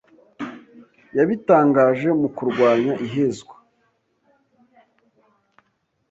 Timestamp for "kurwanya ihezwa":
2.35-3.55